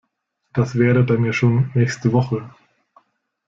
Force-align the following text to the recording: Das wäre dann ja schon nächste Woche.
Das 0.53 0.73
wäre 0.79 1.05
dann 1.05 1.23
ja 1.25 1.31
schon 1.31 1.69
nächste 1.75 2.11
Woche. 2.11 2.49